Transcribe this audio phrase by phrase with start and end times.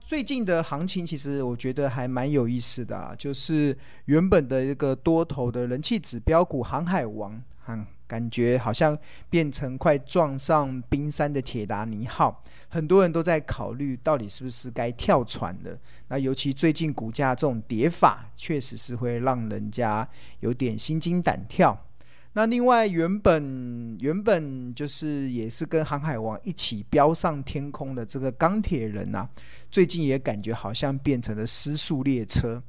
[0.00, 8.96] 最近的行情其实我觉得还蛮有意思的啊，就是原本的一个多头的人气指标股航海王，嗯，感觉好像
[9.28, 15.78] 变成快撞上冰山的铁达尼号，很多人都在考虑到底是不是该跳船了。
[16.08, 20.08] 那尤其最近股价这种跌法，确实是会让人家
[20.40, 21.78] 有点心惊胆跳。
[22.38, 29.28] 那另外，原本原本就是也是跟航海王一起飙上天空的这个钢铁人啊，
[29.72, 32.62] 最近也感觉好像变成了失速列车，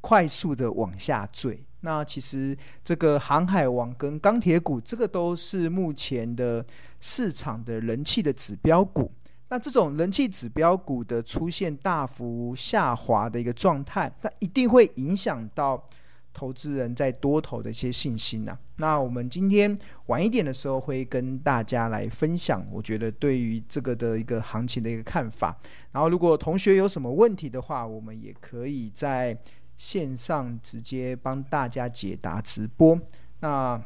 [0.00, 1.62] 快速的往下坠。
[1.80, 6.64] 那其实这个航海王跟钢铁股，这个都是目前的
[6.98, 9.12] 市场的人气的指标股。
[9.50, 15.84] 那这种人气指标股的出现大幅下滑的一个状态，它一定会影响到。
[16.32, 25.56] 投资人在多头的一些信心呐、啊，那我们今天晚一点的时候会跟大家来分享，我觉得对于这个的一个行情的一个看法。
[25.92, 29.36] 然后，如果同学有什么问题的话，我们也可以在
[29.76, 32.98] 线上直接帮大家解答直播。
[33.40, 33.82] 那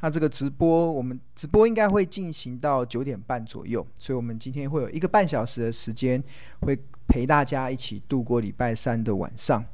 [0.00, 6.22] 那这个直播，我们直播应该会进行到九点半左右，所以我们今天会有一个半小时的时间，
[6.60, 9.64] 会陪大家一起度过礼拜三的晚上。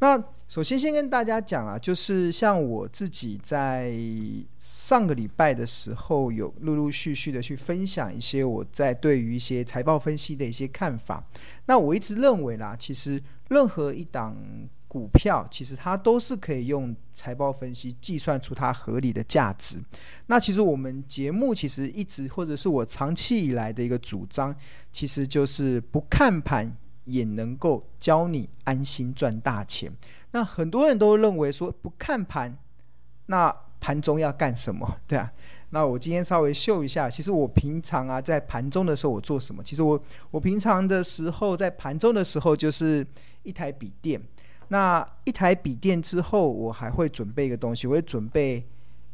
[0.00, 3.94] 那首先，先跟大家讲啊，就是像我自己在
[4.58, 11.24] 上个礼拜的时候，有陆陆续续的去分享一些我在对于一些财报分析的一些看法。
[11.66, 14.36] 那我一直认为啦，其实任何一档
[14.86, 19.82] 股票，其实它都是可以用财报分析计算出它合理的价值。
[20.26, 24.54] 那其实我们节目其实一直，或者是我长期以来的一个主张，
[24.92, 26.76] 其实就是不看盘。
[27.04, 29.92] 也能够教你安心赚大钱。
[30.32, 32.56] 那很多人都认为说不看盘，
[33.26, 34.96] 那盘中要干什么？
[35.06, 35.30] 对啊。
[35.70, 39.60] 那我今天稍微秀一下，其实我平常啊在盘中的时候我做什么？
[39.62, 43.04] 其实我我平常的时候在盘中的时候就是
[43.42, 44.20] 一台笔电。
[44.68, 48.64] 那一台笔电之后，我还会准备一个东西，我会准备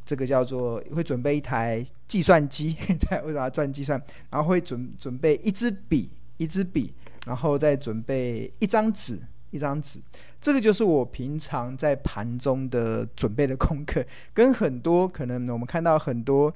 [0.05, 2.75] 这个叫做会准备一台计算机，
[3.09, 4.01] 对，为什么要赚计算？
[4.31, 6.93] 然后会准准备一支笔，一支笔。
[7.27, 9.21] 然后再准备一张纸，
[9.51, 10.01] 一张纸，
[10.41, 14.05] 这个就是我平常在盘中的准备的功课。
[14.33, 16.53] 跟很多可能我们看到很多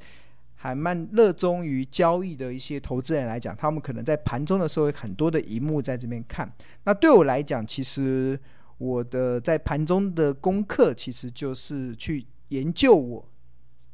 [0.54, 6.50] 还蛮热衷于交易的一些投资人来讲，他们可能在盘中的时候很多的一幕在这边看。
[6.84, 8.38] 那对我来讲，其实
[8.78, 13.28] 我的在盘中的功课，其实就是去研究我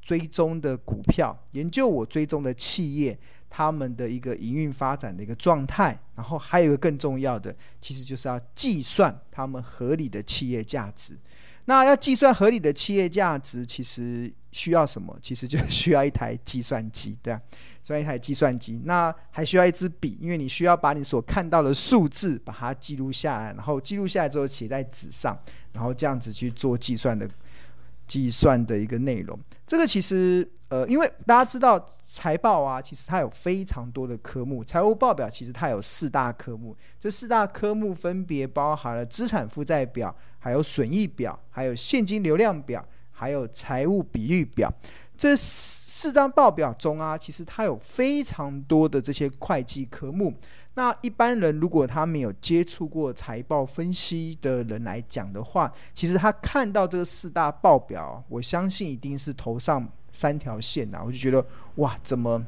[0.01, 3.19] 追踪的股票，研究我追踪的企业。
[3.51, 11.19] 他们的一个营运发展的一个状态，然后还有一个更重要的，其实就是要计算他们合理的企业价值。
[11.67, 15.17] 那要计算合理的企业价值，其实需要什么？
[15.21, 17.41] 其实就需要一台计算机，对啊，
[17.85, 18.81] 需要一台计算机。
[18.85, 25.39] 那还需要一支笔，因为你需要把你所看到的数字把它记录下来，然后记录下来之后写在纸上，
[25.73, 27.29] 然后这样子去做计算的。
[28.11, 34.65] 计算的一个内容，这个其实呃，因为大家知道财报啊，其实它有非常多的科目。
[34.65, 44.69] 财务报表其实它有四大科目，这四大科目分别包含了资产负债表、还有损益表、还有现金流量表、还有财务比率表。
[45.21, 50.33] 这四张报表中啊，其实它有非常多的这些会计科目。
[50.73, 61.03] 那一般人如果他没有接触过财报分析的人来讲的话，其实他看到这四大报表，我相信一定是头上三条线呐。
[61.05, 61.45] 我就觉得
[61.75, 62.43] 哇，怎么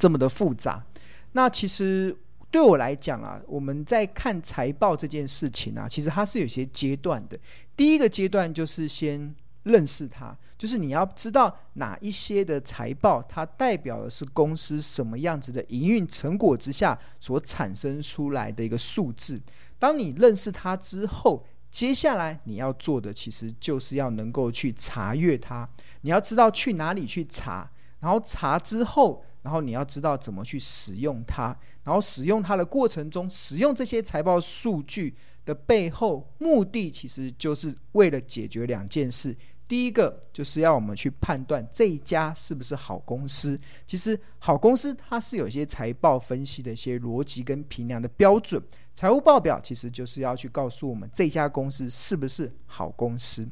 [0.00, 0.84] 这么的复杂？
[1.30, 2.16] 那其实
[2.50, 7.38] 对我来讲啊，我们在看财报这件事情啊，其实它是有些阶段的。
[7.76, 9.32] 第一个阶段就是先。
[9.64, 19.40] 认识它，就是你要知道哪一些的财报，它代表的是公司什么样子的营运成果之下所产生出来的一个数字。
[19.78, 25.66] 当你认识它之后，接下来你要做的其实就是要能够去查阅它。
[26.02, 35.16] 你要知道去哪里去查，然后查之后，然后你要知道怎么去使用它，然后使用它的过程中，使用这些财报数据
[35.46, 39.34] 的背后目的，其实就是为了解决两件事。
[39.70, 43.56] 第一个就是要我们去判断这一家是不是好公司。
[43.86, 48.60] 其实好公司它是有一些财报分析的一些逻辑跟评量的标准。
[48.96, 53.48] 财务报表其实就是要去告诉我们这家公司是不是好公司。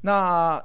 [0.00, 0.60] 那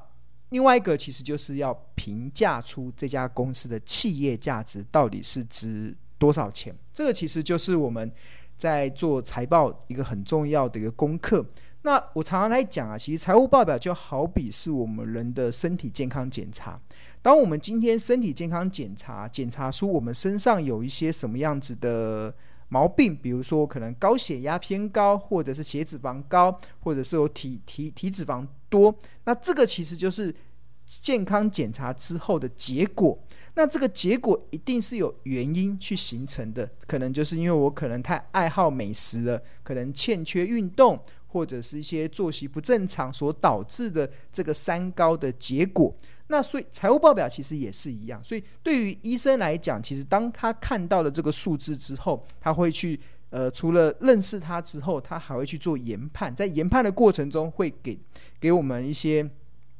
[0.49, 6.75] 另外一个其实就是要评价出这家公司的企业价值到底是值多少钱。
[6.91, 8.11] 这个其实就是我们
[8.55, 11.45] 在做财报一个很重要的一个功课。
[11.87, 16.77] 那我常常来讲啊，其实财务报表就好比是我们人的身体健康检查。
[17.21, 22.35] 当我们今天身体健康检查，检查出我们身上有一些什么样子的
[22.67, 28.93] 毛病，比如说可能高血压偏高，或者是血脂肪高，或者是有体体体脂肪多，
[29.23, 30.35] 那这个其实就是
[30.83, 33.17] 健康检查之后的结果。
[33.55, 45.95] 那这个结果一定是有原因去形成的，可能就是因为我可能太爱好美食了，可能欠缺运动，或者是一些作息不正常所导致的这个三高的结果。
[46.29, 57.97] 那所以财务报表其实也是一样，所以对于医生来讲，其实当他看到了这个数字之后，他会去呃，除了认识他之后，他还会去做研判，在研判的过程中会给
[58.41, 59.29] 给我们一些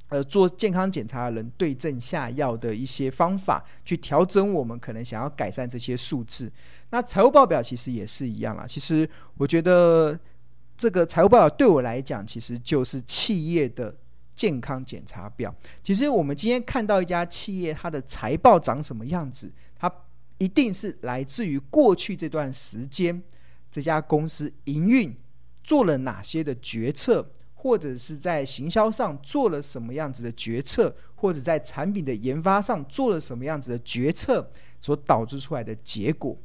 [0.08, 6.50] 呃做健康检查的人对症下药的一些方法，去调整我们可能想要改善这些数字。
[6.92, 10.18] 那财务报表其实也是一样啦，其实我觉得
[10.78, 13.98] 这个财务报表对我来讲，其实就是企业的。
[14.38, 15.52] 健康检查表，
[15.84, 19.92] 其实我们今天看到一家企业，它的财报长什么样子，它
[20.38, 23.24] 一定是来自于过去这段时间
[23.72, 25.18] 这家公司营运
[25.64, 34.48] 做了哪些的决策，或者是在行销上做了什么样子的决策，或者在产品的研发上做了什么样子的决策，
[34.80, 36.38] 所导致出来的结果。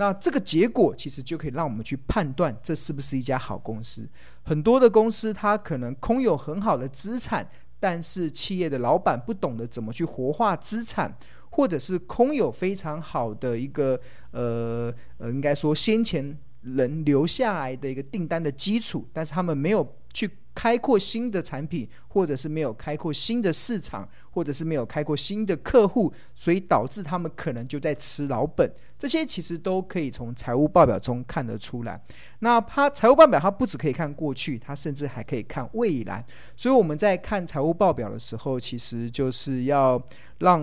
[0.00, 4.08] 那这个结果其实就可以让我们去判断这是不是一家好公司。
[4.44, 7.44] 很多的公司它可能空有很好的资产，
[7.80, 11.12] 但是企业的老板不懂得怎么去活化资产，
[11.50, 14.00] 或者是空有非常好的一个
[14.30, 28.68] 呃呃，应该说先前人留下来的一个订单的基础，但是他们没有去开阔新的产品，或者是没有开阔新的市场，或者是没有开阔新的客户，所以导致他们可能就在吃老本。
[28.98, 32.02] 这些其实都可以从财务报表中看得出来。
[32.40, 36.24] 那它财务报表，它不只可以看过去，它甚至还可以看未来。
[36.56, 40.02] 所以我们在看财务报表的时候，其实就是要
[40.38, 40.60] 让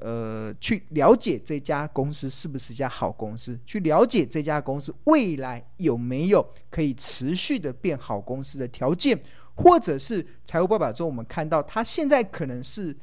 [0.00, 9.20] 呃去了解这家公司是不是一家好公司，去了解这家公司未来有没有可以持续的变好公司的条件，
[9.54, 12.96] 或者是财务报表中我们看到他现在可能是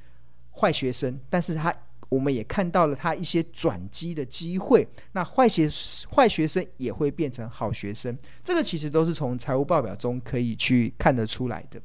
[0.51, 1.73] 坏学生，但是他。
[2.09, 5.69] 我们也看到了他一些转机的机会，那坏学
[6.11, 11.79] 坏学生也会变成好学生，这个其实都是从财务报表中可以去看得出来的。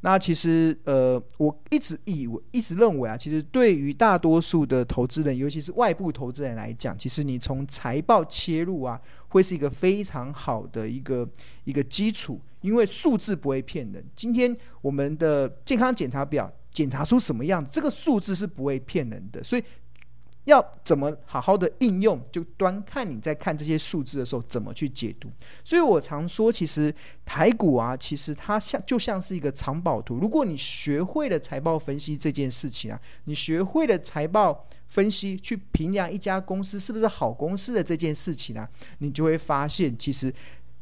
[0.00, 11.28] 那其实呃，我一直以为一直认为啊，其实对于大多数的投资人，尤其是外部投资人来讲，其实你从财报切入啊，会是一个非常好的一个
[11.62, 14.04] 一个基础，因为数字不会骗人。
[14.14, 16.52] 今天我们的健康检查表。
[16.70, 19.64] 检查出什么样子，这个数字是不会骗人的，所以
[20.44, 25.28] 要怎么好好的应用，就端看你在看这些数字的时候怎么去解读。
[25.64, 26.94] 所以我常说，其实
[27.24, 30.18] 台股啊，其实它像就像是一个藏宝图。
[30.18, 38.68] 如果你学会了财报分析这件事情啊，你学会了财报分析去评量一家公司是不是好公司的这件事情啊，
[38.98, 40.32] 你就会发现，其实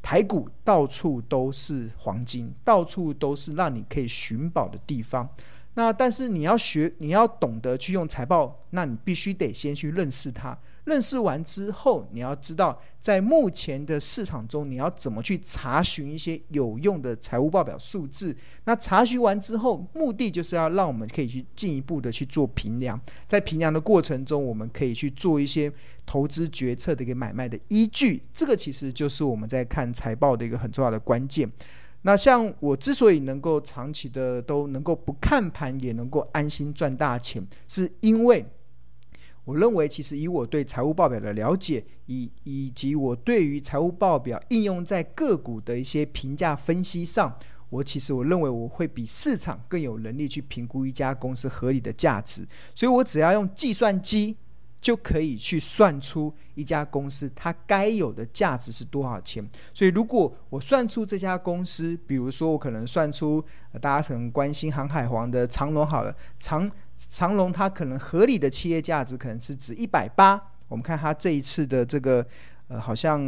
[0.06, 5.28] 台股到处都是黄金，到处都是让你可以寻宝的地方。
[5.74, 10.56] 那但是你要学，你要懂得去用财报，那你必须得先去认识它。
[10.84, 18.34] 认识完之后，你要知道在目前的市场中，你要怎么去查询一些有用的财务报表数字。
[18.64, 22.98] 那查询完之后，目的就是要让我们可以去进一步的去做评量。
[23.26, 25.70] 在评量的过程中，我们可以去做一些
[26.06, 28.22] 投资决策的一个买卖的依据。
[28.32, 31.50] 这个其实就是我们在看财报的一个很重要的关键。
[32.02, 38.46] 那像我之所以能够长期的都能够不看盘也能够安心赚大钱，是因为
[39.44, 47.36] 我认为其实以我对财务报表的了解，以以及我对于财务报表应用在个股的一些评价分析上，
[47.70, 54.36] 我其实我认为我会比市场更有能力去评估一家公司合理的价值，所以我只要用计算机。
[54.86, 59.44] 就可以去算出一家公司它该有的价值是多少钱。
[59.74, 63.44] 所以，如果我算出这家公司，比如说我可能算出，
[63.80, 70.40] 大家可能关心航海王的长荣好了，长长荣它可能合理的企业价值可能是指一百八。
[70.68, 72.24] 我们看它这一次的这个
[72.68, 73.20] 呃，好像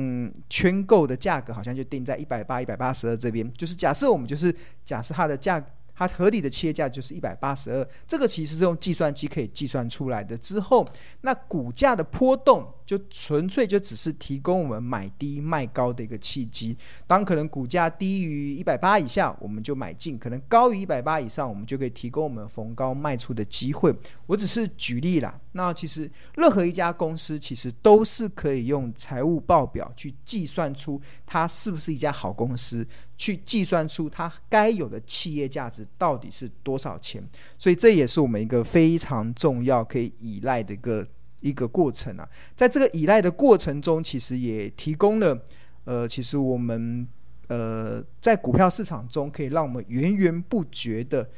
[0.48, 3.52] 圈购的价格好像就定在一百八、一百八十二这边。
[3.54, 5.60] 就是假设我们就是假设它的价。
[5.98, 10.38] 它合理的企业价就是一百八十二，这个其实是用计算机可以计算出来的。
[10.38, 10.86] 之后，
[11.22, 16.74] 那股价的波动就纯粹就只是提供我们买低卖高的一个契机。
[17.06, 23.94] 当可能股价低于一百八以下，我们就买进；可能高于一百八以上，我们就可以提供我们逢高卖出的机会。
[24.24, 25.38] 我只是举例啦。
[25.52, 32.88] 那其实任何一家公司其实都是可以用财务报表去计算出它是不是一家好公司。
[33.18, 37.22] 去计算出它该有的企业价值到底是多少钱，
[37.58, 41.04] 所以这也是我们一个非常重要可以依赖的一个
[41.40, 42.28] 一个过程啊。
[42.54, 45.38] 在这个依赖的过程中，其实也提供了
[45.84, 47.06] 呃，其实我们
[47.48, 51.28] 呃在股票市场中可以让我们源源不绝的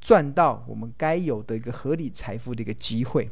[0.00, 3.30] 赚到我们该有的一个合理财富的一个机会。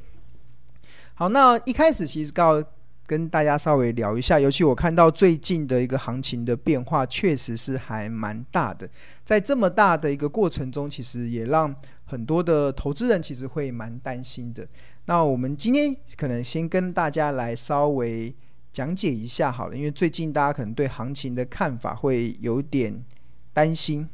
[1.14, 2.62] 好，那一开始其实告。
[3.04, 8.88] 跟大家稍微聊一下，尤其我看到最近的一个行情的变化，确实是还蛮大的。
[9.24, 14.66] 在这么大的一个过程中，其实也让很多的投资人其实会蛮担心的。
[15.06, 18.34] 那我们今天可能先跟大家来稍微
[18.70, 23.04] 讲解一下好了，因为最近大家可能对行情的看法会有点
[23.52, 24.08] 担心。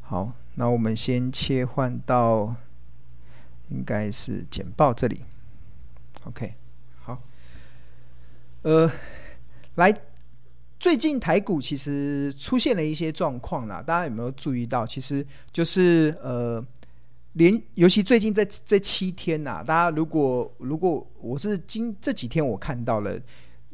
[0.00, 2.54] 好，那我们先切换到
[3.68, 5.22] 应该是简报这里。
[6.24, 6.54] OK，
[7.00, 7.22] 好，
[8.62, 8.90] 呃，
[9.74, 9.92] 来，
[10.78, 14.86] 最近台股其实出现了一些状况啦，大家有没有注意到？
[14.86, 16.64] 其实就是呃，
[17.34, 23.18] 连尤其最近这这七天呐，大家如果如果我是今这几天我看到了。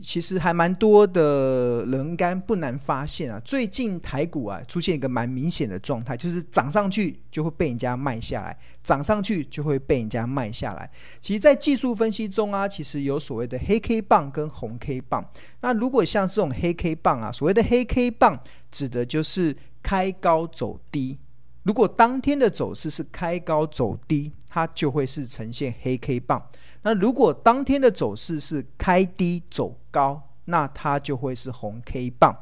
[0.02, 10.90] 其实还蛮多的人干不难发现啊，最近台股啊出现一个蛮明显的状态，就是涨上去就会被人家卖下来，涨上去就会被人家卖下来。
[11.22, 15.26] 其实，在技术分析中啊，其实有所谓的黑 K 棒跟红 K 棒。
[15.62, 18.38] 那如果像这种黑 K 棒啊，所谓的黑 K 棒
[18.70, 21.16] 指的就是开高走低。
[21.66, 26.48] 如果当天的走势是开高走低，它就会是呈现黑 K 棒。
[26.82, 32.32] 那如果当天的走势是开低走高，那它就会是红 K 棒。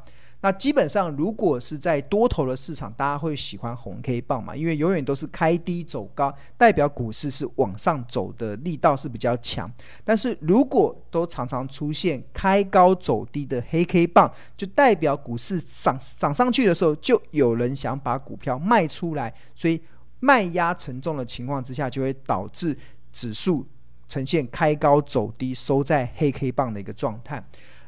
[0.45, 4.55] 那基本上，如果是在多头的市场，大家会喜欢红 K 棒嘛？
[4.55, 9.67] 因为永远都是开低走高，代表股市是往上走的力道是比较强。
[10.03, 19.81] 但是如果都常常出现开高走低的黑 K 棒，就代表股市涨涨上去的时候，就有人想把股票卖出来，所以
[20.19, 22.77] 卖压沉重的情况之下，就会导致
[23.11, 23.65] 指数。
[24.07, 27.43] 呈现开高走低，收在黑 K 棒的一个状态。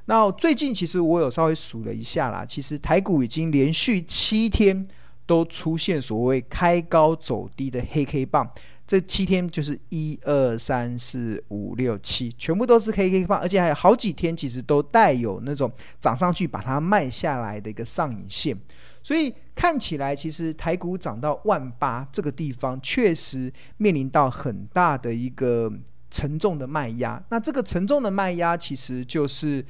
[0.08, 4.88] 那最近其实我有稍微数了一下啦，其实台股已经连续七天
[5.26, 8.50] 都出现所谓开高走低的黑 K 棒。
[8.86, 18.58] 这七天就是一二三四五六七，全部都是黑 K 棒，而且还有好几天其实都带有那种涨上去把它卖下来的一个上影线。
[19.04, 25.72] 所以看起来，其实台股涨到万八这个地方，确实面临到很大的一个。
[26.10, 29.64] 沉重的卖压，那这个沉重的卖压其实就是，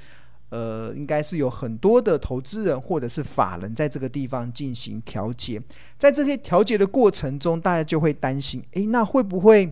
[0.49, 5.61] 呃，应该是有很多的投资人或者是法人在这个地方进行调节，
[5.97, 9.71] 在这些调节的过程中，大家就会担心，诶，那会不会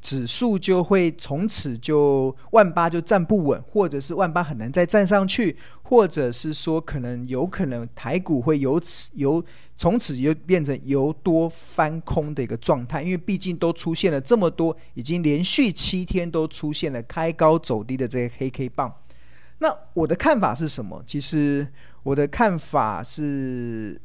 [0.00, 9.42] 指数就会从此就万八就站不稳，或者是万八很难再站上去，或者是说可能有可能台股会由此由。
[9.76, 18.94] 从此就变成由多翻空的一个状态，因为毕竟都出现了这么多，已经连续七天都出现了开高走低的这个黑 K 棒。
[19.64, 21.02] 那我的看法是什么？
[21.06, 21.66] 其实
[22.02, 23.98] 我的看法是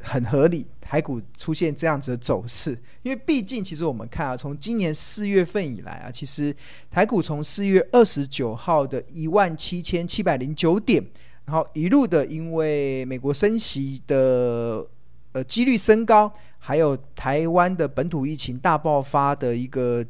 [0.00, 2.70] 很合理，台股出现这样子的走势，
[3.02, 6.56] 因为毕竟其实我们看啊，从今年四月份以来啊，其实
[6.90, 11.04] 台股从四月二十九号的一万七千七百零九点。
[11.44, 14.84] 然后一路的，因为美国升息的
[15.32, 20.02] 呃几率升高，还有台湾的本土疫情大爆发的一个、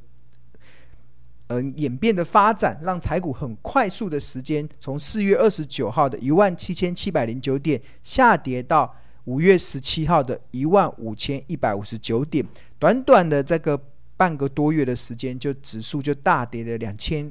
[1.48, 12.44] 嗯、演变的发展，让台股很快速的时间，从四月二十九号的一万七千七百零九点下跌到五月十七号的一万五千一百五十九点，
[12.78, 13.80] 短短的这个
[14.16, 17.30] 半个多月的时间，就指数就大跌了两千。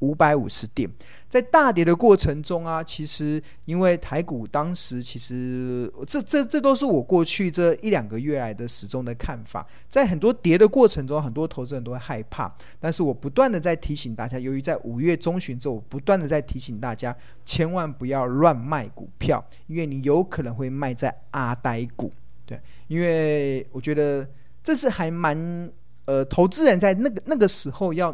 [0.00, 0.90] 五百五十点，
[1.28, 22.12] 在大跌的过程中啊，其实因为台股当时其实这这这都是我过去这一两个月来的始终的看法，在很多跌的过程中，很多投资人都会害怕，但是我不断的在提醒大家，由于在五月中旬之后，我不断的在提醒大家，千万不要乱卖股票，因为你有可能会卖在阿呆股，
[22.44, 24.28] 对，因为我觉得
[24.62, 25.72] 这是还蛮
[26.04, 28.12] 呃，投资人在那个那个时候要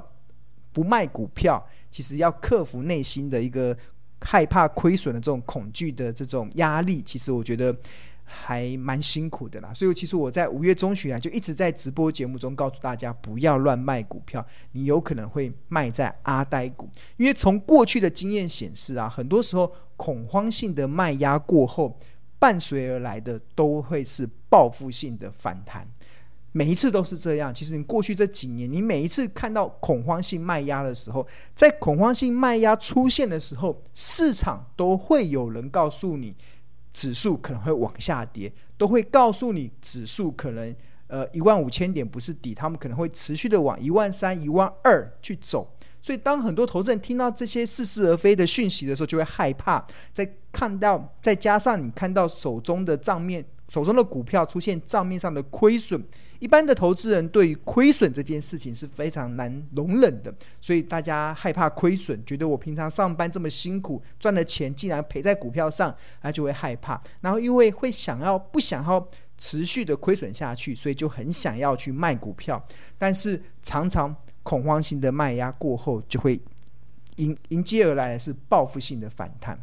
[0.73, 1.65] 不卖股票。
[1.89, 3.77] 其实要克服内心的一个
[4.21, 7.77] 害怕亏损的这种恐惧的这种压力，其实我觉得
[8.25, 9.75] 还蛮辛苦的啦。
[9.75, 16.89] 所以其实我在五月中旬啊，就一直在直播节目中告诉大家，不要乱卖股票，你有可能会卖在阿呆股。
[17.17, 21.99] 因为从过去的经验显示啊，很多时候恐慌性的卖压过后，
[22.39, 25.85] 伴随而来的都会是报复性的反弹。
[26.53, 27.55] 每一次都是这样。
[27.55, 36.35] 其实你过去这几年，你每一次看到恐慌性卖压的时候，在恐慌性卖压出现的时候，市场都会有人告诉你，
[36.93, 40.75] 指数可能会往下跌，都会告诉你指数可能
[41.07, 45.73] 呃一万五千点不是底，他们可能会持续的往一万三、一万二去走。
[46.03, 49.87] 所以，当很多投资人听到这些似是而非的讯息的时候，就会害怕。
[50.15, 56.03] 再看到，再加上你看到手中的账面、手中的股票出现账面上的亏损，
[56.41, 60.35] 一般的投资人对于亏损这件事情是非常难容忍的。
[60.61, 67.01] 所以，大家害怕亏损，觉得我平常上班这么辛苦赚的钱，竟然赔在股票上，那就会害怕。
[67.21, 72.61] 然后，因为会想要不想要持续的亏损下去，所以就很想要去卖股票，
[72.99, 74.17] 但是常常。
[74.43, 76.41] 恐慌性的卖压过后，就会
[77.17, 79.57] 迎迎接而来的是报复性的反弹。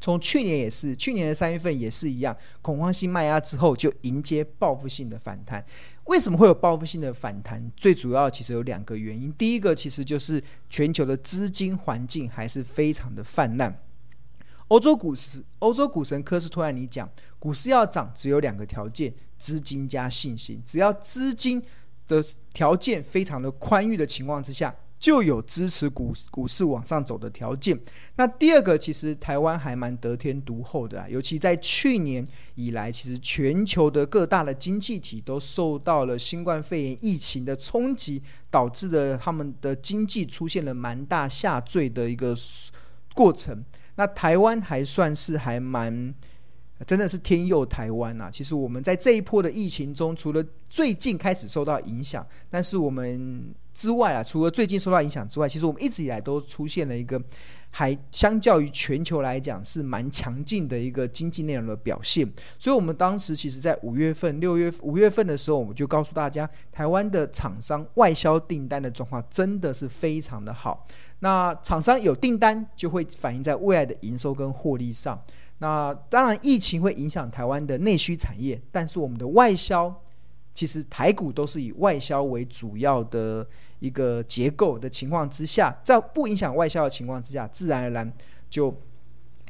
[0.00, 5.64] 从去年也是，去年的三月份也是一样，恐慌性卖压之后就迎接报复性的反弹。
[6.04, 7.70] 为什么会有报复性的反弹？
[7.76, 9.32] 最主要其实有两个原因。
[9.34, 13.80] 第一个其实就是全球的资金环境还是非常的泛滥。
[14.68, 20.62] 欧洲股市，欧洲股神科斯托兰尼讲，股市要涨只有两个条件：资金加信心。
[20.64, 21.62] 只要资金
[22.08, 27.76] 的条件非常的宽裕的情况之下，就有支持股股市往上走的条件。
[28.16, 42.36] 那第二个，其实台湾还蛮得天独厚的啊，尤其在去年以来，其实全球的各大的经济体都受到了新冠肺炎疫情的冲击，导致的他们的经济出现了蛮大下坠的一个
[43.14, 43.64] 过程。
[43.96, 46.14] 那台湾还算是还蛮。
[46.86, 48.30] 真的是天佑台湾呐！
[48.32, 57.20] 其实我们在这一波的疫情中，除了最近开始受到影响，但是我们之外啊，除了最近受到影响之外，其实我们一直以来都出现了一个
[57.70, 62.30] 还相较于全球来讲是蛮强劲的一个经济内容的表现。
[62.58, 70.86] 所以，我们当时其实在五月份、六月、五月份的时候，我们就告诉大家，台湾的厂商外销订单的状况真的是非常的好。
[71.20, 75.22] 那厂商有订单，就会反映在未来的营收跟获利上。
[75.58, 79.94] 那当然，疫情会影响台湾的内需产业，但是我们的外销，
[80.52, 83.46] 其实台股都是以外销为主要的
[83.78, 88.12] 一个结构的情况之下，在不影响外销的情况之下，自然而然
[88.50, 88.74] 就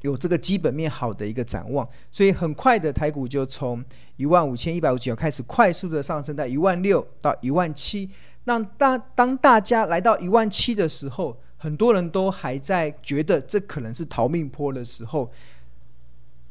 [0.02, 3.84] 有这个基本面好的一个展望，所以很快的台股就从
[4.16, 8.08] 一万五千一百五十九开始快速的上升到一万六到一万七。
[8.44, 15.30] 那当当大家来到一万七的时候，很多人都还在觉得这可能是逃命坡的时候。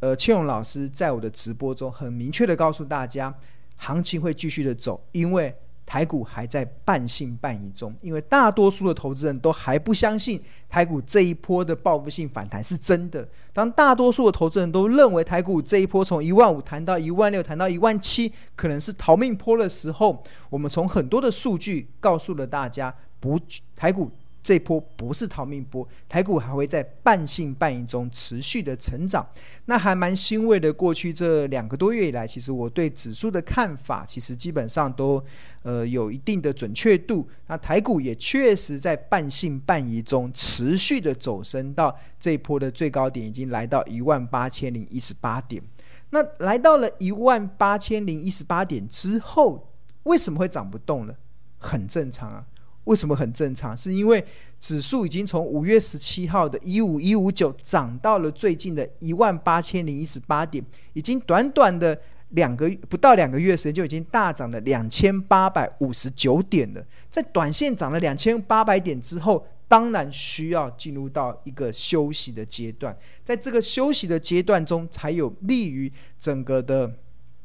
[0.02, 3.36] 呃，庆荣老师在我的直播中很明确的告诉大家，
[3.80, 10.40] 行情会继续的走，因为台股还在半信半疑中，因为大多数的投资人都还不相信
[10.70, 13.28] 台股这一波的报复性反弹是真的。
[13.52, 23.40] 当大多数的投资人都认为台股这一波从一万五谈到一万六，谈到一万七，可能是逃命坡的时候，我们从很多的数据告诉了大家，不，
[23.76, 24.12] 台股。
[24.50, 29.24] 这波不是逃命波，台股还会在半信半疑中持续的成长，
[29.66, 30.74] 那还蛮欣慰的。
[30.74, 35.24] 过去这两个多月以来，其实我对指数的看法，其实基本上都
[35.62, 37.30] 呃有一定的准确度。
[37.46, 45.62] 那台股也确实在半信半疑中持续的走升，到这波的最高点已经来到一万八千零一十八点。
[46.10, 49.72] 那来到了一万八千零一十八点之后，
[50.06, 51.14] 为什么会涨不动呢？
[51.60, 52.44] 很正常啊。
[52.90, 53.78] 为什么很正常？
[53.78, 54.24] 是因为
[54.60, 61.96] 指数已经从五月十七号的一五一五九涨到了最近的一万八千零一十八点，已经短短的
[62.30, 66.84] 两个不到两个月时间就已经大涨了两千八百五十九点了。
[67.12, 76.92] 在短线涨了两千八百点之后，当然需要进入到一个休息的阶段，在这个休息的阶段中，才有利于整个的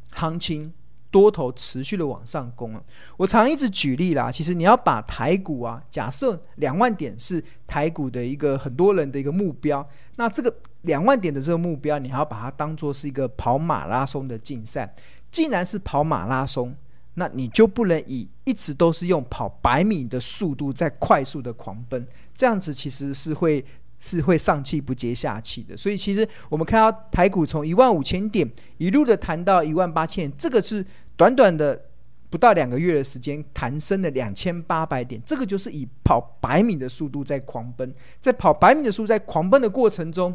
[0.08, 0.72] 行情。
[1.14, 2.84] 多头持续的往上攻了，
[3.16, 4.32] 我常一直举例啦。
[4.32, 14.92] 其实你要把台股啊，假设两万点是台股的一个很多人的一个目标，那这个两万点的这个目标，你还要把它当做是一个跑马拉松的竞赛。
[15.30, 16.74] 既然是跑马拉松，
[17.14, 22.04] 那你就不能以一直都是用跑百米的速度在快速的狂奔，
[22.36, 23.64] 这样子其实是会。
[24.00, 28.46] 是会上气不接下气的，所以其实我们看到台股从一万五千点
[28.76, 30.84] 一路的弹到一万八千，这个是
[31.16, 31.86] 短短的
[32.30, 40.34] 不到两个月的时间弹升了两千八百点，这个就是以跑百米的速度在狂奔，在跑百米的速度在狂奔的过程中。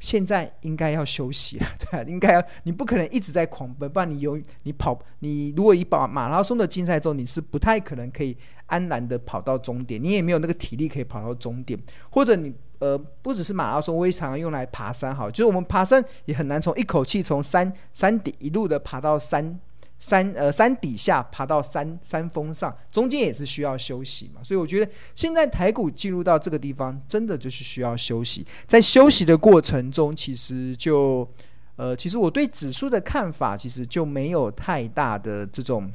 [0.00, 11.76] 现在应该要休息了， 对啊，应该要，你不可能一直在狂奔，不然你有你跑，你如果以跑马拉松的竞赛中，你是不太可能可以安然的跑到终点，你也没有那个体力可以跑到终点，
[12.10, 19.58] 或者你呃，不只是马拉松，我也常常用来爬山，好，就是我们爬山也很难从一口气从山山顶一路的爬到山。
[19.98, 28.46] 山呃山底下爬到山山峰上，中间也是需要休息嘛，所以我觉得现在台股进入到这个地方，真的就是需要休息。
[28.66, 31.28] 在休息的过程中，其实就
[31.76, 35.92] 呃，其实我对指数的看法，其实就没有太大的这种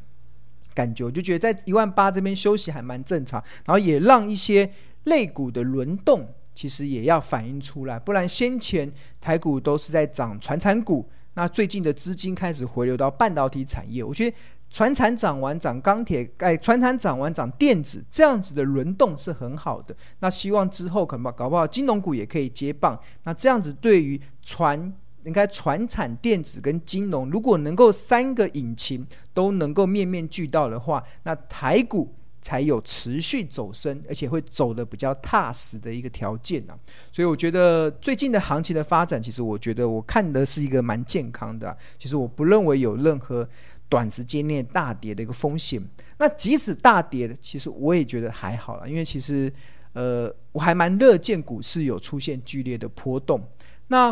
[0.74, 4.70] 感觉，我就觉得在一万八这边休息还蛮正常，然后也让一些
[5.06, 14.36] 类股的轮动其实也要反映出来，不然先前台股都是在涨传产股，那最近的资金开始回流到半导体产业，我觉得
[14.70, 19.96] 船产涨完涨钢铁，哎，船产涨完涨电子，这样子的轮动是很好的。
[20.20, 24.94] 那希望之后可能搞不好金融股也可以接棒，那这样子对于传。
[25.26, 32.14] 应该传产、电子跟金融，如果能够三个引擎都能够面面俱到的话，那台股
[32.44, 36.78] 才有持续走升，而且会走得比较踏实的一个条件、啊。
[37.10, 43.48] 所以我觉得最近的行情的发展，其实我觉得我看的是一个蛮健康的、其实我不认为有任何
[43.88, 45.82] 短时间内大跌的一个风险。
[46.18, 49.52] 那即使大跌，其实我也觉得还好了，因为其实
[49.94, 53.42] 呃我还蛮乐见股市有出现剧烈的波动。
[53.88, 54.12] 那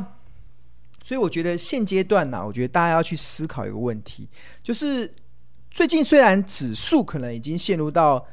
[1.03, 4.29] 所以我觉得现阶段呢、我觉得大家要去思考一个问题，
[4.63, 5.09] 就是
[5.71, 8.23] 最近虽然指数可能已经陷入到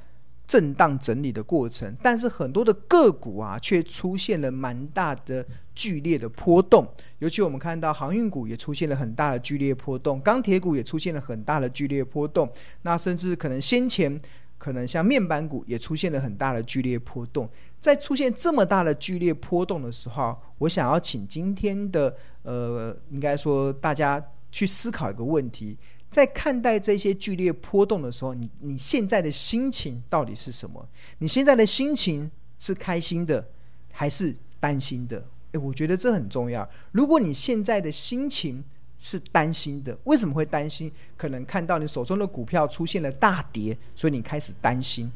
[0.46, 6.86] 震荡整理的过程，但是很多的个股啊，却出现了蛮大的剧烈的波动。
[7.18, 12.50] 尤其我们看到航运股也出现了很大的剧烈波动，钢铁股也出现了很大的剧烈波动。
[12.82, 14.20] 那甚至可能先前。
[14.58, 17.48] 可能像面板股也出现了很大的剧烈波动，
[17.78, 19.80] 在出现这么大的剧烈波动。
[19.80, 24.20] 的时候，我想要请今天的呃，应该说大家
[24.50, 25.78] 去思考一个问题：
[26.10, 30.88] 在看待这些剧烈波动的时候，你你现在的心情到底是什么？
[31.18, 33.46] 你现在的心情是开心的
[33.92, 35.26] 还是担心的？
[35.52, 36.68] 诶，我觉得这很重要。
[36.92, 38.64] 如果你现在的心情，
[38.98, 40.90] 是担心的，为什么会担心？
[41.16, 45.10] 可能看到你手中的股票出现了大跌，所以你开始担心。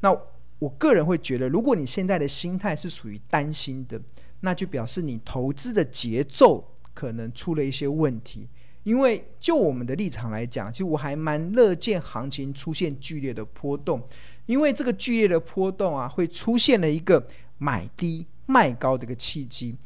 [0.00, 0.16] 那
[0.60, 4.00] 我个人会觉得，如果你现在的心态是属于担心的，
[4.40, 8.46] 那就表示你投资的节奏可能出了一些问题。
[8.88, 14.02] 因为就我们的立场来讲，其实我还蛮乐见行情出现剧烈的波动，
[14.46, 17.22] 因为这个剧烈的波动啊，会出现了一个
[17.58, 19.76] 买低卖高的一个契机。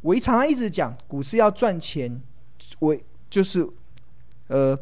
[0.00, 2.22] 我一常常一直讲，股市要赚钱，
[2.78, 2.96] 我
[3.28, 3.68] 就是
[4.46, 4.78] 呃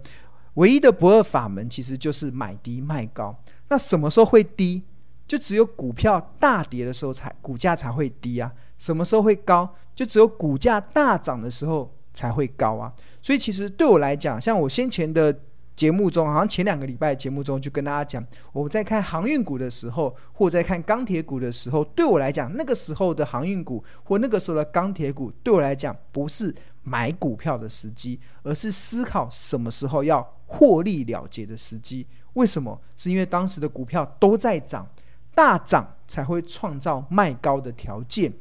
[0.57, 3.35] 唯一的不二法门，其实就是买低卖高。
[3.71, 4.83] 那什么时候会低？
[5.27, 8.53] 就只有股票大跌的时候才股价才会低啊。
[8.77, 9.75] 什么时候会高？
[9.95, 12.91] 就只有股价大涨的时候才会高啊。
[13.21, 15.37] 所以其实对我来讲，像我先前的。
[15.77, 32.07] 节目中，好像前两个礼拜节目中就跟大家讲，我在看航运股的时候，或在看钢铁股的时候，对我来讲，那个时候的航运股或那个时候的钢铁股，对我来讲不是买股票的时机，而是思考什么时候要获利了结的时机。
[32.35, 32.81] 为什么？
[32.97, 34.87] 是因为当时的股票都在涨，
[35.35, 38.33] 大涨才会创造卖高的条件。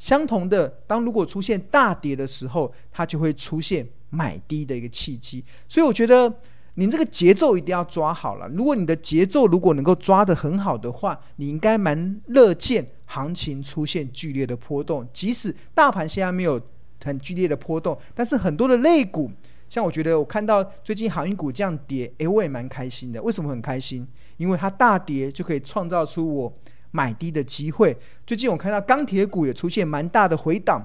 [0.00, 5.44] 相同的，当如果出现大跌的时候，它就会出现买低的一个契机。
[5.68, 6.34] 所以我觉得。
[6.76, 8.48] 你这个节奏一定要抓好了。
[8.50, 15.06] 如果你的节奏如果能够抓得很好的话，你应该蛮乐见行情出现剧烈的波动。
[15.12, 16.58] 即使大盘现在没有
[17.04, 19.30] 很剧烈的波动，但是很多的类股，
[19.68, 23.20] 像我觉得我看到最近航运股这样跌，诶，我也蛮开心的。
[23.20, 24.06] 为什么很开心？
[24.36, 26.58] 因为它大跌就可以创造出我
[26.90, 27.96] 买低的机会。
[28.26, 30.82] 最近我看到钢铁股也出现蛮大的回档。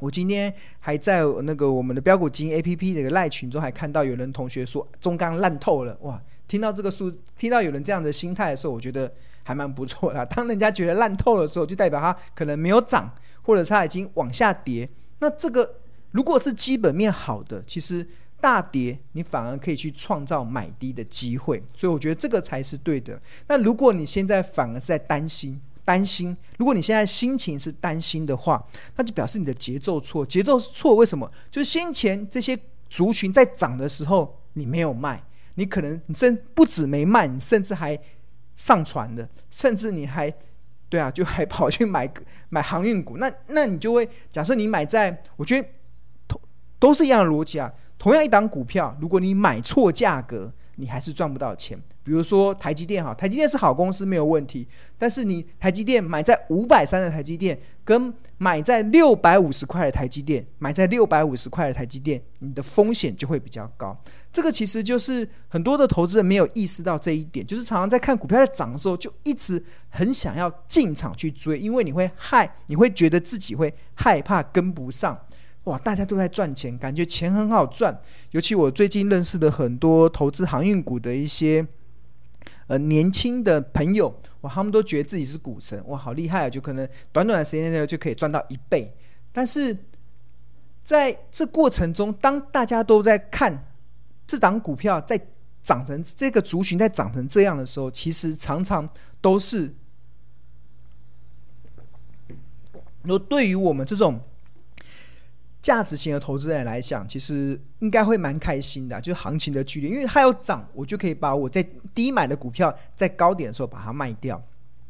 [0.00, 6.20] 我今天还在那个我们的标股基金 A P P 那个赖群中，还看到有人同学说中钢烂透了，哇！
[6.46, 9.10] 听到这个数，听到有人这样的心态的时候，我觉得
[9.42, 10.24] 还蛮不错的。
[10.26, 13.10] 当人家觉得烂透的时候，就代表它可能没有涨，
[13.42, 14.86] 或者它已经往下跌。
[15.20, 15.76] 那这个
[16.10, 18.06] 如果是基本面好的，其实
[18.46, 23.20] 大跌你反而可以去创造买低的机会，所以我觉得这个才是对的。
[23.48, 30.24] 那如果你现在反而是在担心，担心，如果你现在心情是担心的话，那就表示你的节奏错。
[30.24, 31.28] 节奏是错，为什么？
[31.50, 32.56] 就是先前这些
[32.88, 35.20] 族群在涨的时候，你没有卖，
[35.56, 37.98] 你可能你甚不止没卖，你甚至还
[38.54, 40.32] 上船了，甚至你还
[40.88, 42.08] 对啊，就还跑去买
[42.48, 43.16] 买航运股。
[43.16, 45.68] 那那你就会假设你买在，我觉得
[46.28, 46.40] 都
[46.78, 47.72] 都是一样的逻辑啊。
[47.98, 51.80] 同样一档股票，如果你买错价格，你还是赚不到钱。
[52.02, 63.98] 比如说台积电哈，台积电是好公司没有问题，但是你台积电买在五百三的台积电，跟买在六百五十块的台积电，买在六百五十块的台积电，你的风险就会比较高。
[64.32, 75.18] 这个其实就是很多的投资人没有意识到这一点，就是常常在看股票在涨的时候，就一直很想要进场去追，因为你会害，你会觉得自己会害怕跟不上。
[75.66, 78.00] 哇，大家都在赚钱，感觉钱很好赚。
[78.32, 81.66] 尤其我最近认识的很多投资航运股的一些。
[82.68, 86.50] 呃，年轻的朋友哇，他们都觉得自己是股神哇，好厉害啊！
[86.50, 88.92] 就可能短短的时间内就可以赚到一倍。
[89.32, 89.76] 但是
[90.82, 93.70] 在这过程中，当大家都在看
[94.26, 95.28] 这档股票在
[95.62, 98.88] 涨成这个族群在涨成这样的时候，其实常常
[99.20, 99.72] 都是，
[103.02, 104.20] 那对于我们这种
[105.62, 111.62] 价值型的投资人来讲，其实应该会蛮开心的，就是行情的剧烈，因为它要涨，我就可以把我在
[111.94, 114.40] 低买的股票在高点的时候把它卖掉。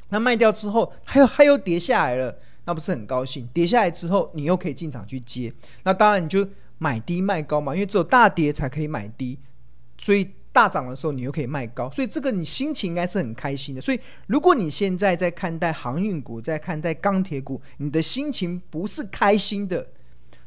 [0.09, 3.49] 那卖掉之后，它又它又跌下来了，那不是很高兴？
[3.55, 5.53] 跌下来之后，你又可以进场去接。
[5.85, 6.47] 那当然你就
[6.79, 9.39] 买低卖高嘛，因为只有大跌才可以买低，
[9.99, 10.31] 所以。
[10.57, 13.81] 大涨的时候，你又可以卖高，所以这个你心情应该是很开心的。
[13.83, 19.87] 所以，如果你现在在看待航运股，在看待钢铁股，你的心情不是开心的，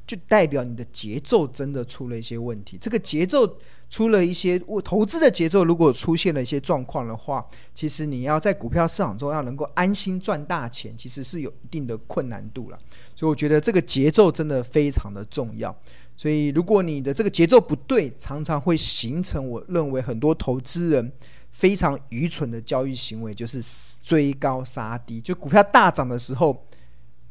[0.09, 2.79] 就代表你的节奏真的出了一些问题。
[2.81, 3.59] 这个节奏
[3.91, 7.45] 出了一些，我投资的节奏如果出现了一些状况的话，
[7.75, 12.79] 其实你要在股票市场中要能够安心赚大钱，其实是有一定的困难度了。
[13.15, 15.75] 所以，我觉得这个节奏真的非常的重要。
[16.17, 21.11] 所以，如果你的这个节奏不对，常常会形成我认为很多投资人
[21.51, 23.61] 非常愚蠢的交易行为，就是
[24.03, 25.21] 追高杀低。
[25.21, 26.65] 就股票大涨的时候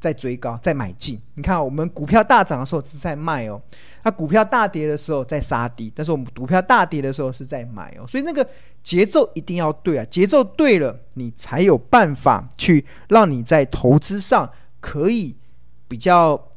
[0.00, 1.20] 在追高，在买进。
[1.34, 3.60] 你看，我们股票大涨的时候是在卖哦，
[4.04, 8.06] 那股票大跌的时候在杀低，但是我们股票大跌的时候是在买哦。
[8.06, 8.48] 所以那个
[8.82, 15.36] 节奏一定要对啊，节奏对了，你才有办法去让你在投资上可以
[15.86, 16.48] 比较。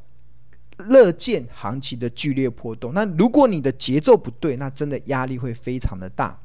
[0.88, 2.92] 乐见行情的剧烈波动。
[2.92, 6.36] 那如果你的节奏不对，那真的压力会非常的大。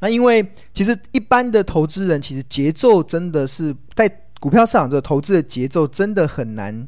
[0.00, 4.08] 那因为其实一般的投资人，其实节奏真的是在
[4.40, 6.86] 股票市场这投资的节奏真的很难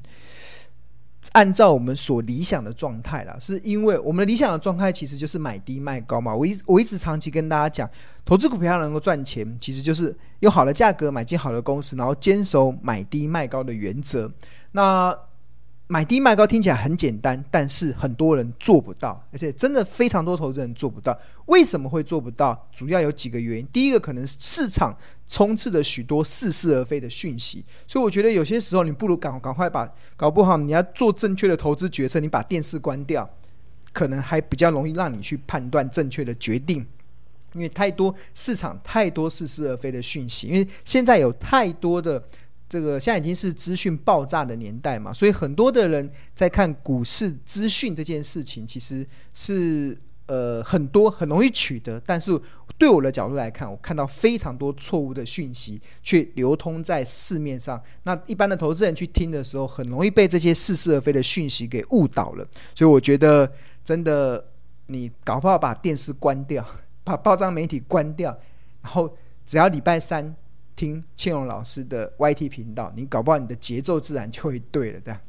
[1.32, 3.38] 按照我们所理想的状态了。
[3.40, 6.34] 是因为我们的理想的状态其实就是买低卖高嘛。
[6.34, 7.90] 我一我一直长期跟大家讲，
[8.24, 14.30] 投资股票能够赚钱，其实就是用好的价格买进好的公司，然后坚守买低卖高的原则。
[14.72, 15.14] 那
[15.90, 21.18] 买低卖高听起来很简单，但是很多人做不到，而且真的非常多投资人做不到。
[21.46, 22.68] 为什么会做不到？
[22.72, 23.66] 主要有几个原因。
[23.72, 24.94] 第一个可能是市场
[25.28, 33.28] 充斥着许多似是而非的讯息，所以我觉得有些时候你不如赶赶快把，搞不好你要做正确的投资决策，你把电视关掉，
[33.92, 36.84] 可能还比较容易让你去判断正确的决定。
[37.54, 42.24] 因为太多市场太多似是而非的讯息，因为现在有太多的。
[42.70, 49.96] 这个现在已经是资讯爆炸的年代嘛，所以很多的人在看股市资讯这件事情，其实是
[50.28, 52.30] 呃很多很容易取得，但是
[52.78, 57.82] 对我的角度来看，我看到非常多错误的讯息却流通在市面上。
[58.04, 62.46] 那一般的投资人去听的时候，很容易被这些似是而非的讯息给误导了。
[62.76, 63.50] 所以我觉得，
[63.84, 64.52] 真的
[64.86, 66.64] 你搞不好把电视关掉，
[67.02, 68.38] 把报章媒体关掉，
[68.82, 70.36] 然后只要礼拜三。
[70.78, 75.20] 听庆荣老师的 YT 频道，你搞不好你的节奏自然就会对了，这样？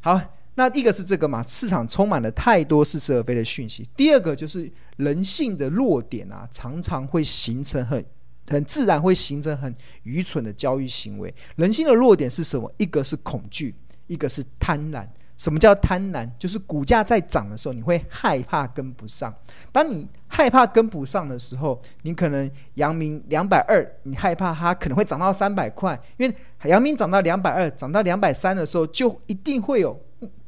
[0.00, 0.18] 好，
[0.56, 3.88] 那一个是这个嘛，市场充满了太多似是而非的讯息。
[3.94, 8.04] 第二个就是人性的弱点啊，常常会形成很
[8.48, 11.32] 很自然会形成很愚蠢的交易行为。
[11.56, 12.72] 人性的弱点是什么？
[12.78, 13.74] 一个是恐惧，
[14.06, 15.06] 一个是贪婪。
[15.36, 16.26] 什么叫贪婪？
[16.38, 19.34] 就是股价在涨的时候，你会害怕跟不上。
[19.70, 30.00] 当你害怕跟不上的时候，你可能阳明两百二，你害怕它可能会涨到三百块，因为阳明涨到两百二，涨到两百三的时候，就一定会有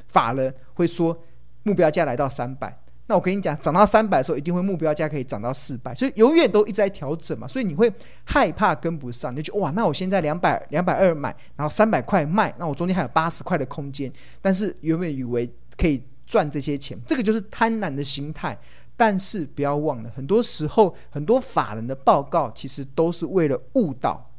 [0.09, 1.17] 法人会说
[1.63, 2.77] 目标价来到三百。
[3.07, 7.91] 那我跟你讲，涨到三百的时候，一定会目标价可以涨到四百，所以永远都一直在调整嘛，所以你会
[8.23, 18.55] 害怕跟不上，你就哇，那我现在两百两百二买，然后三百块卖，那我中间还有八十块的空间，但是原本以为可以赚这些钱，这个就是贪婪的心态。
[18.95, 24.29] 但是不要忘了，很多时候很多法人的报告其实都是为了误导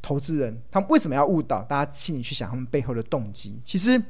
[0.00, 1.62] 投资人，他们为什么要误导？
[1.64, 4.02] 大家心里去想他们背后的动机，其实。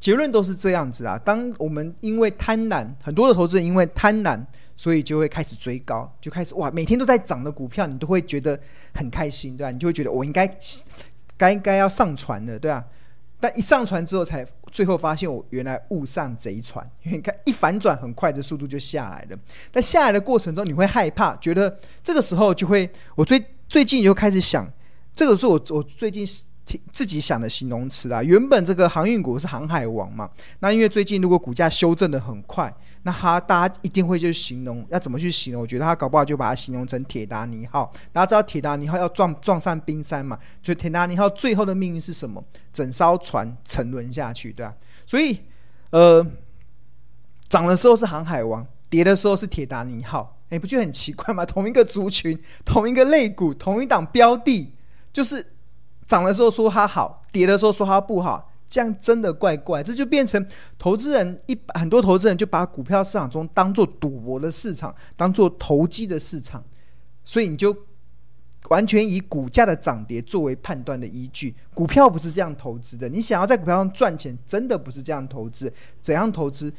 [0.00, 1.18] 结论都是这样子啊！
[1.22, 4.42] 当我们因为贪婪，很多的投资人因为贪婪，
[4.74, 8.58] 所以就会开始追高，就开始哇，每天都在涨的股票，你都会觉得
[8.94, 9.70] 很开心，对吧？
[9.70, 10.50] 你就会觉得我应该
[11.36, 12.82] 该该要上船了，对吧？
[13.38, 19.38] 但一上船之后，才最后发现我原来误上贼船，因 为你看一反转，很快的速度就下来了。
[19.70, 24.66] 但下来的过程中，你会害怕，觉得这个时候就会，我最最近就开始想，
[25.12, 26.26] 这个是我我最近。
[26.92, 30.28] 自己想的形容词啊，原本这个航运股是航海王嘛，
[30.58, 35.62] 那因为最近如果股价修正的很快，那他大家一定会去形容，要怎么去形容？
[35.62, 37.90] 我觉得他搞不好就把它形容成铁达尼号。
[38.12, 42.44] 大家知道铁达尼号要撞撞上冰山嘛，所以铁达尼号最后的命运是什么？
[42.72, 44.74] 整艘船沉沦下去，对吧？
[45.06, 45.40] 所以，
[45.90, 46.24] 呃，
[47.48, 51.44] 涨的时候是航海王，跌的时候是铁达尼号，哎，不就很奇怪吗？
[51.46, 54.72] 同一个族群，同一个类股，同一档标的，
[55.12, 55.44] 就是。
[56.10, 60.44] 涨的时候说它好，跌的时候说它不好，这样真的怪怪，这就变成
[60.76, 66.64] 投资人一很多投资人就把股票市场中当做赌博的市场，当做投机的市场，
[67.22, 67.72] 所以你就
[68.70, 71.54] 完全以股价的涨跌作为判断的依据。
[71.72, 75.72] 股票不是这样投资的，你想要在股票上赚钱，真的不是这样投资。
[76.00, 76.72] 怎样投资？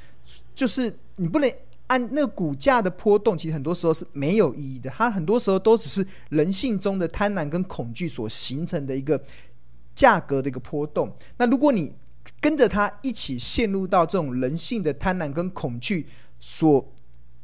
[0.53, 1.49] 就是你不能。
[1.91, 4.89] 按那股价的波动，其实很多时候是没有意义的。
[4.91, 9.21] 它很多时候都只是人性中的贪婪跟恐惧所形成的一个
[9.93, 11.13] 价格的一个波动。
[11.35, 11.93] 那如果你
[12.39, 16.07] 跟着它一起陷入到这种人性的贪婪跟恐惧
[16.39, 16.93] 所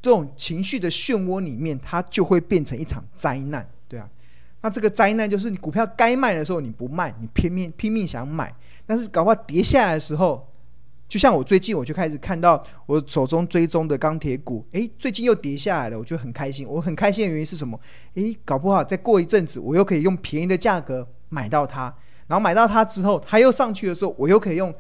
[0.02, 4.10] 这种情绪的漩涡里面，它就会变成一场灾难，对啊。
[4.62, 8.56] 那这个灾难就是你股票该卖的时候你不卖，你拼命拼命想买，
[8.86, 10.47] 但是搞不好跌下来的时候。
[11.08, 16.68] 就像我最近，我就开始看到我手中追踪的钢铁股，诶，最近又跌下来了，我就很开心。
[16.68, 17.80] 我很开心的原因是什么？
[18.16, 21.84] 诶，搞不好再过一阵子，我又可以用便宜的价格买到它，
[22.28, 24.74] 然后买到它之后，它又上去的时候，我又可以用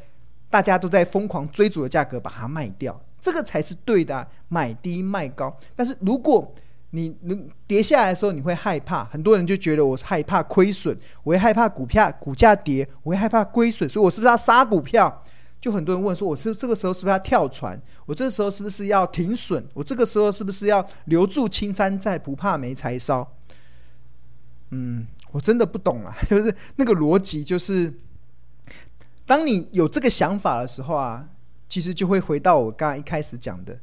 [0.49, 5.57] 大家都在疯狂追逐的价格把它卖掉，这个才是对的，买低卖高。
[5.77, 6.53] 但是如果
[6.89, 15.23] 你能跌下来的时候，你会害怕，很多人就觉得我是害怕亏损，我会害怕股票股价跌，我会害怕亏损，所以我是不是要杀股票？
[15.59, 17.81] 就很多人问说：“我是这个时候是不是要跳船？
[18.05, 19.67] 我这个时候是不是要停损？
[19.73, 23.33] 我这个时候是不是要留住青山在，不怕没柴烧？”
[24.69, 27.91] 嗯，我真的不懂啊， 就是那个逻辑，就是
[29.25, 31.29] 当你有这个想法的时候啊，
[31.67, 33.79] 其实就会回到我刚刚一开始讲的，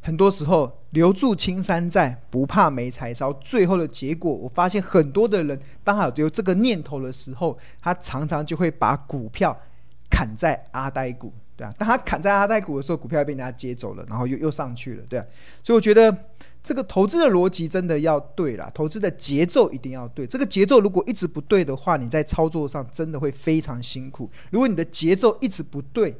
[0.00, 3.32] 很多时候留住青山在，不怕没柴烧。
[3.32, 9.60] 最后的结果，我发现很多的人，当他有这个念头的时候，他常常就会把股票。
[10.10, 15.24] 砍在阿呆股，对啊，当他砍在阿呆股的时候，股票被人家接走了，然后又又上去了，对啊，
[15.62, 16.14] 所以我觉得
[16.62, 20.26] 这个投资的逻辑真的要对啦，投资的节奏一定要对。
[20.26, 24.30] 这个节奏如果一直不对的话，你在操作上真的会非常辛苦。
[24.50, 26.14] 如果你的节奏一直不对，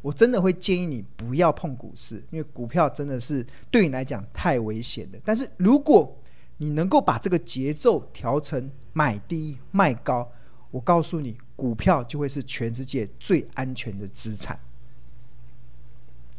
[0.00, 5.18] 我真的会建议你不要碰股市，因为股票真的是对你来讲太危险了。
[5.24, 6.16] 但是如果
[6.56, 10.30] 你能够把这个节奏调成买低卖高，
[10.72, 11.38] 我告诉你。
[11.54, 14.58] 股票就会是全世界最安全的资产。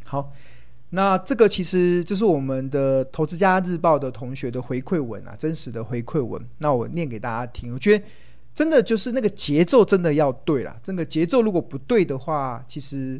[0.04, 0.30] 好，
[0.90, 6.46] 那这个其实就是我们的《投资家日报》的同学的回馈文啊，真实的回馈文。
[6.58, 8.04] 那我念给大家听，我觉得
[8.54, 10.78] 真的就是那个节奏真的要对了。
[10.82, 13.18] 这个节奏如果不对的话，其实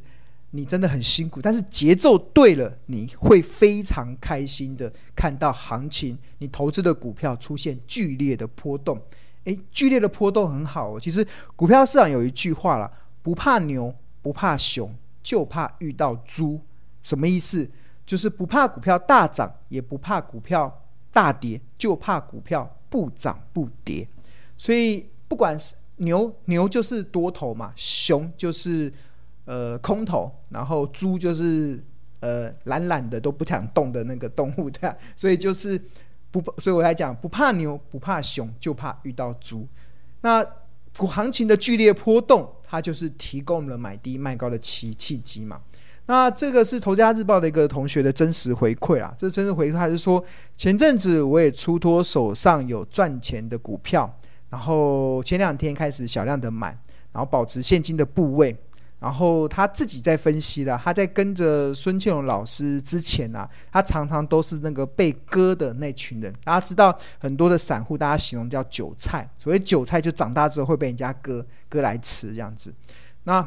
[0.50, 1.40] 你真的很辛苦。
[1.40, 9.00] 但是节奏对了，你会非常开心的看到行情，你投资的股票出现剧烈的波动。
[9.44, 10.98] 诶，剧烈的波动很好哦。
[10.98, 12.90] 其实股票市场有一句话啦，
[13.22, 16.60] 不怕牛，不怕熊，就怕遇到猪。
[17.02, 17.70] 什么意思？
[18.06, 24.08] 就是不怕股票大涨，也不怕股票大跌，就怕股票不涨不跌。
[24.56, 28.92] 所以不管是牛，牛就是多头嘛，熊就是
[29.44, 31.78] 呃空头，然后猪就是
[32.20, 34.96] 呃懒懒的都不想动的那个动物，对吧？
[35.14, 35.78] 所以就是。
[36.40, 39.66] 不，所以我来讲，不怕牛，不怕熊，就怕遇到猪。
[40.20, 40.44] 那
[40.96, 45.60] 股行情的剧烈波动，它就是提供了买低卖高的契契机嘛。
[46.06, 49.14] 那这个是《投资家日报》的一个同学的真实回馈啊。
[49.16, 50.22] 这真实回馈还是说，
[50.56, 54.12] 前阵子我也出脱手上有赚钱的股票，
[54.50, 56.76] 然后前两天开始小量的买，
[57.12, 58.56] 然后保持现金的部位。
[59.04, 66.32] 然后他自己在分析了，他在跟着孙庆荣老师之前啊，他常常都是那个被割的那群人。
[66.42, 72.72] 大家知道很多的散户，大家形容叫韭菜，所谓韭菜就长大之后会被人家割割来吃这样子。
[73.24, 73.46] 那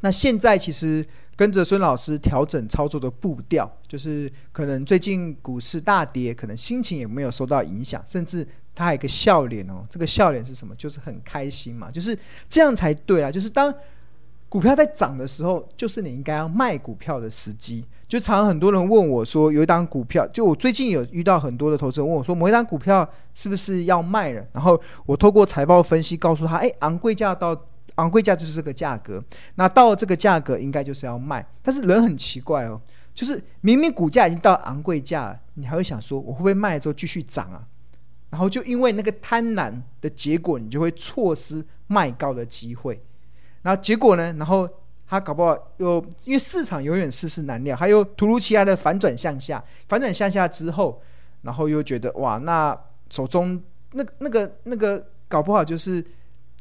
[0.00, 9.86] 那现在其实跟着孙老师调整操作的步调，就是可能最近股市大跌，可能心情也没有受到影响，甚至他还有一个笑脸哦。
[9.90, 10.74] 这个笑脸是什么？
[10.76, 13.70] 就是很开心嘛，就是这样才对啊，就是当。
[14.50, 17.86] 股票在涨的时候，就是你应该要卖股票的时机。
[18.08, 24.44] 就常常很多人问我说，有一档股票，就我最近有遇到很多的投资人问我说，某一档股票是不是要卖了？
[24.52, 27.56] 然后我透过财报分析告诉他，哎，昂贵价到
[27.94, 29.22] 昂贵价就是这个价格，
[29.54, 31.46] 那到了这个价格应该就是要卖。
[31.62, 32.80] 但是人很奇怪哦，
[33.14, 37.62] 就是明明股价已经到昂贵价了，你还会想说，我会不会卖了之后继续涨啊？
[38.30, 43.00] 然后就因为那个贪婪的结果，你就会错失卖高的机会。
[43.62, 44.32] 然后结果呢？
[44.38, 44.68] 然后
[45.06, 51.02] 他搞不好又因为市场永远世事难料，还有突如其来的反转向下，反转向下之后，
[51.42, 52.78] 然后又觉得哇，那
[53.10, 53.60] 手中
[53.92, 56.04] 那那个那个搞不好就是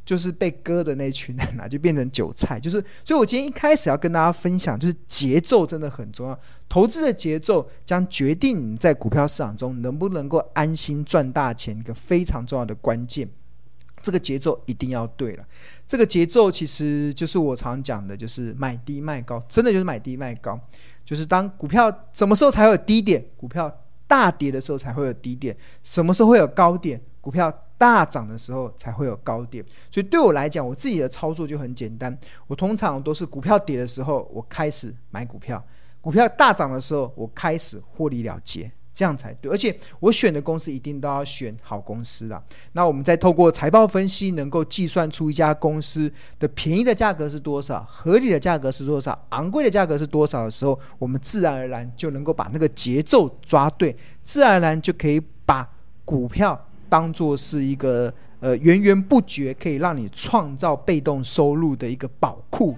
[0.03, 2.59] 就是被割的那群人啊，就变成韭菜。
[2.59, 13.29] 就是，所以我今天一开始要跟大家分享，就是节奏真的很重要，投资的节奏将决定你在股票市场中能不能够安心赚大钱，一个非常重要的关键。
[14.01, 15.45] 这个节奏一定要对了。
[15.87, 20.59] 这个节奏其实就是我常讲的，就是买低卖高，真的就是买低卖高。
[21.03, 23.25] 就是当股票什么时候才会有低点？
[23.35, 23.71] 股票
[24.07, 25.55] 大跌的时候才会有低点。
[25.83, 27.01] 什么时候会有高点？
[27.19, 29.65] 股票大涨的时候才会有高点。
[29.89, 32.15] 所以对我来讲，我自己的操作就很简单。
[32.45, 35.57] 我通常都是股票跌的时候，我开始买股票；
[35.99, 38.71] 股票大涨的时候，我开始获利了结。
[38.99, 42.43] 这样才对，而且我选的公司一定都要选好公司啦。
[42.73, 55.65] 那我们再透过财报分析，能够计算出一家公司的便宜的价格是多少，合理的价格是多少，昂贵的价格是多少的时候，我们自然而然就能够把那个节奏抓对，自然而然就可以把
[56.03, 62.75] 股票当做是一个呃源源不绝可以让你创造被动收入的一个宝库。